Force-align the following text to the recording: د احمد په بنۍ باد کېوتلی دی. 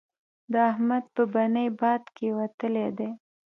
د 0.51 0.53
احمد 0.71 1.03
په 1.15 1.23
بنۍ 1.33 1.67
باد 1.79 2.03
کېوتلی 2.17 2.87
دی. 2.97 3.09